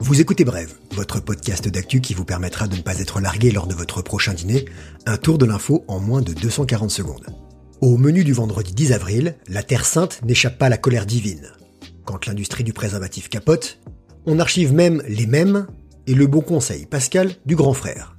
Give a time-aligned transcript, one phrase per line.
[0.00, 3.66] Vous écoutez Brève, votre podcast d'actu qui vous permettra de ne pas être largué lors
[3.66, 4.64] de votre prochain dîner,
[5.06, 7.26] un tour de l'info en moins de 240 secondes.
[7.80, 11.48] Au menu du vendredi 10 avril, la Terre Sainte n'échappe pas à la colère divine.
[12.04, 13.78] Quand l'industrie du préservatif capote,
[14.26, 15.66] on archive même les mêmes
[16.06, 18.17] et le bon conseil pascal du grand frère.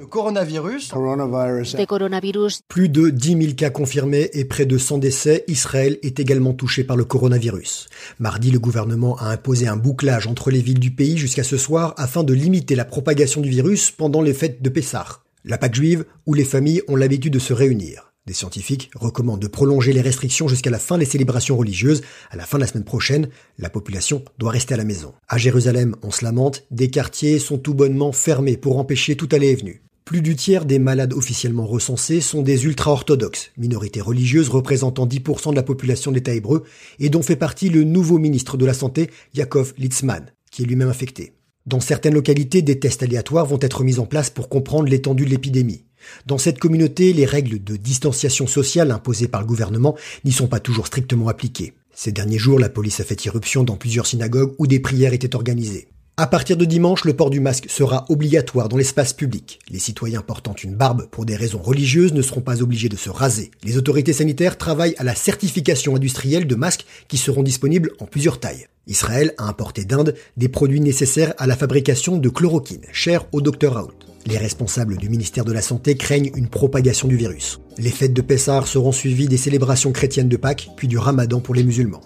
[0.00, 0.88] Le coronavirus.
[0.88, 2.62] de coronavirus.
[2.68, 6.84] Plus de 10 000 cas confirmés et près de 100 décès, Israël est également touché
[6.84, 7.90] par le coronavirus.
[8.18, 11.92] Mardi, le gouvernement a imposé un bouclage entre les villes du pays jusqu'à ce soir
[11.98, 16.06] afin de limiter la propagation du virus pendant les fêtes de Pessah, la Pâque juive
[16.24, 18.10] où les familles ont l'habitude de se réunir.
[18.26, 22.00] Des scientifiques recommandent de prolonger les restrictions jusqu'à la fin des célébrations religieuses.
[22.30, 23.28] À la fin de la semaine prochaine,
[23.58, 25.12] la population doit rester à la maison.
[25.28, 29.48] À Jérusalem, on se lamente, des quartiers sont tout bonnement fermés pour empêcher tout aller
[29.48, 29.82] et venu.
[30.10, 35.54] Plus du tiers des malades officiellement recensés sont des ultra-orthodoxes, minorité religieuse représentant 10% de
[35.54, 36.64] la population d'État hébreu,
[36.98, 40.88] et dont fait partie le nouveau ministre de la Santé, Yaakov Litzman, qui est lui-même
[40.88, 41.34] infecté.
[41.66, 45.30] Dans certaines localités, des tests aléatoires vont être mis en place pour comprendre l'étendue de
[45.30, 45.84] l'épidémie.
[46.26, 50.58] Dans cette communauté, les règles de distanciation sociale imposées par le gouvernement n'y sont pas
[50.58, 51.74] toujours strictement appliquées.
[51.94, 55.36] Ces derniers jours, la police a fait irruption dans plusieurs synagogues où des prières étaient
[55.36, 55.86] organisées.
[56.20, 59.58] À partir de dimanche, le port du masque sera obligatoire dans l'espace public.
[59.70, 63.08] Les citoyens portant une barbe pour des raisons religieuses ne seront pas obligés de se
[63.08, 63.50] raser.
[63.64, 68.38] Les autorités sanitaires travaillent à la certification industrielle de masques qui seront disponibles en plusieurs
[68.38, 68.66] tailles.
[68.86, 73.72] Israël a importé d'Inde des produits nécessaires à la fabrication de chloroquine, cher au Dr
[73.72, 73.94] Raoult.
[74.26, 77.60] Les responsables du ministère de la Santé craignent une propagation du virus.
[77.78, 81.54] Les fêtes de Pessah seront suivies des célébrations chrétiennes de Pâques, puis du Ramadan pour
[81.54, 82.02] les musulmans.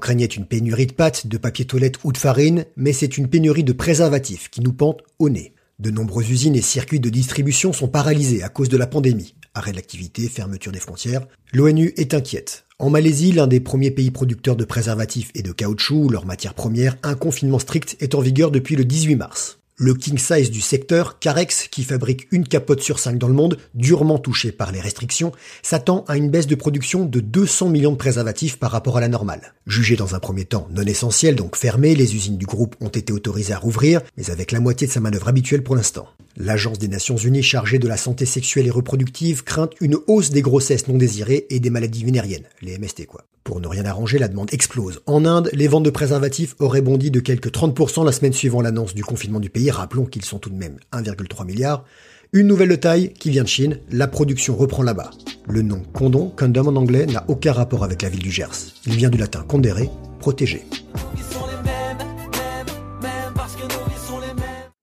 [0.00, 3.62] Craignait une pénurie de pâtes, de papier toilette ou de farine, mais c'est une pénurie
[3.62, 5.52] de préservatifs qui nous pente au nez.
[5.78, 9.34] De nombreuses usines et circuits de distribution sont paralysés à cause de la pandémie.
[9.54, 11.26] Arrêt de l'activité, fermeture des frontières.
[11.52, 12.64] L'ONU est inquiète.
[12.78, 16.96] En Malaisie, l'un des premiers pays producteurs de préservatifs et de caoutchouc, leur matière première,
[17.02, 19.59] un confinement strict est en vigueur depuis le 18 mars.
[19.82, 23.56] Le king size du secteur, Carex, qui fabrique une capote sur cinq dans le monde,
[23.72, 25.32] durement touché par les restrictions,
[25.62, 29.08] s'attend à une baisse de production de 200 millions de préservatifs par rapport à la
[29.08, 29.54] normale.
[29.66, 33.10] Jugées dans un premier temps non essentielles, donc fermées, les usines du groupe ont été
[33.10, 36.08] autorisées à rouvrir, mais avec la moitié de sa manœuvre habituelle pour l'instant.
[36.36, 40.42] L'Agence des Nations Unies chargée de la santé sexuelle et reproductive craint une hausse des
[40.42, 43.24] grossesses non désirées et des maladies vénériennes, les MST quoi.
[43.44, 45.00] Pour ne rien arranger, la demande explose.
[45.06, 48.94] En Inde, les ventes de préservatifs auraient bondi de quelques 30% la semaine suivant l'annonce
[48.94, 49.70] du confinement du pays.
[49.70, 51.84] Rappelons qu'ils sont tout de même 1,3 milliard.
[52.32, 55.10] Une nouvelle de taille qui vient de Chine, la production reprend là-bas.
[55.48, 58.74] Le nom condom, condom en anglais, n'a aucun rapport avec la ville du Gers.
[58.86, 59.90] Il vient du latin condere,
[60.20, 60.64] protéger.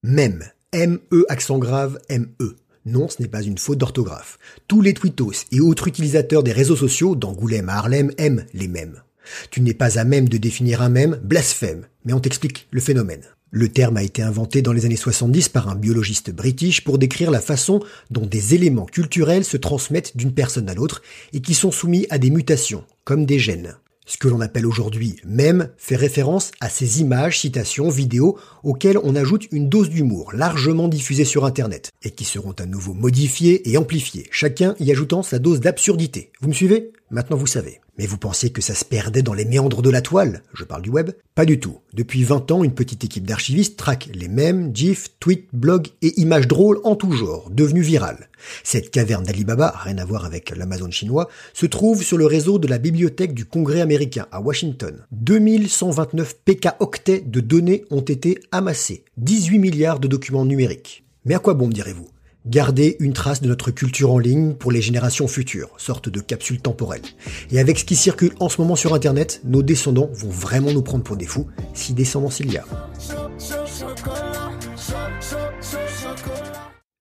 [0.04, 0.44] Même,
[0.78, 2.56] M-E accent grave, M-E.
[2.86, 4.38] Non, ce n'est pas une faute d'orthographe.
[4.68, 9.02] Tous les twittos et autres utilisateurs des réseaux sociaux, d'Angoulême à Harlem, aiment les mèmes.
[9.50, 13.24] Tu n'es pas à même de définir un mème, blasphème, mais on t'explique le phénomène.
[13.50, 17.32] Le terme a été inventé dans les années 70 par un biologiste british pour décrire
[17.32, 17.80] la façon
[18.12, 21.02] dont des éléments culturels se transmettent d'une personne à l'autre
[21.34, 23.78] et qui sont soumis à des mutations, comme des gènes.
[24.08, 29.18] Ce que l'on appelle aujourd'hui mème fait référence à ces images, citations, vidéos auxquelles on
[29.18, 33.78] ajoute une dose d'humour largement diffusée sur Internet et qui seront à nouveau modifiées et
[33.78, 36.32] amplifiées, chacun y ajoutant sa dose d'absurdité.
[36.40, 36.94] Vous me suivez?
[37.12, 37.82] Maintenant vous savez.
[37.98, 40.84] Mais vous pensiez que ça se perdait dans les méandres de la toile Je parle
[40.84, 41.80] du web Pas du tout.
[41.94, 46.48] Depuis 20 ans, une petite équipe d'archivistes traque les mêmes gifs, tweets, blogs et images
[46.48, 48.30] drôles en tout genre, devenues virales.
[48.64, 52.68] Cette caverne d'Alibaba, rien à voir avec l'Amazon chinois, se trouve sur le réseau de
[52.68, 55.06] la bibliothèque du Congrès américain à Washington.
[55.12, 59.04] 2129 PK-octets de données ont été amassés.
[59.18, 61.04] 18 milliards de documents numériques.
[61.26, 62.08] Mais à quoi bon, me direz-vous?
[62.48, 66.62] Garder une trace de notre culture en ligne pour les générations futures, sorte de capsule
[66.62, 67.02] temporelle.
[67.52, 70.82] Et avec ce qui circule en ce moment sur Internet, nos descendants vont vraiment nous
[70.82, 72.64] prendre pour des fous, si descendance il y a.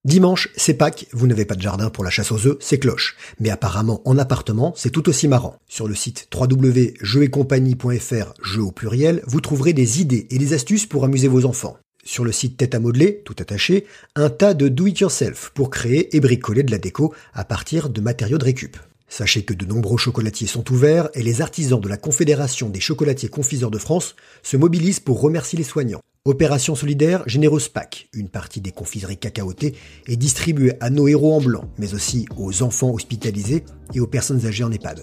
[0.05, 3.17] Dimanche, c'est Pâques, vous n'avez pas de jardin pour la chasse aux œufs, c'est cloche.
[3.39, 5.55] Mais apparemment, en appartement, c'est tout aussi marrant.
[5.69, 11.05] Sur le site www.jeuxetcompagnie.fr, jeux au pluriel, vous trouverez des idées et des astuces pour
[11.05, 11.77] amuser vos enfants
[12.07, 16.21] sur le site Tête à modeler, tout attaché, un tas de do-it-yourself pour créer et
[16.21, 18.77] bricoler de la déco à partir de matériaux de récup.
[19.09, 23.29] Sachez que de nombreux chocolatiers sont ouverts et les artisans de la Confédération des chocolatiers
[23.29, 26.01] confiseurs de France se mobilisent pour remercier les soignants.
[26.25, 29.77] Opération solidaire Généreuse Pâques, une partie des confiseries cacaotées
[30.09, 33.63] est distribuée à nos héros en blanc, mais aussi aux enfants hospitalisés
[33.95, 35.03] et aux personnes âgées en EHPAD.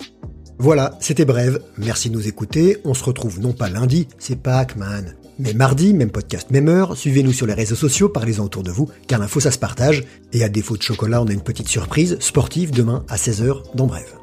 [0.60, 4.76] Voilà, c'était bref, merci de nous écouter, on se retrouve non pas lundi, c'est Pâques
[4.76, 8.72] man, Mais mardi, même podcast, même heure, suivez-nous sur les réseaux sociaux, parlez-en autour de
[8.72, 11.68] vous, car l'info ça se partage, et à défaut de chocolat, on a une petite
[11.68, 14.23] surprise sportive demain à 16h dans Brève.